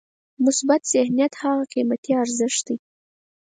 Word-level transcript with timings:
مثبت 0.45 0.81
ذهنیت 0.93 1.33
هغه 1.41 1.63
قیمتي 1.73 2.11
ارزښت 2.23 2.61
دی. 2.67 2.75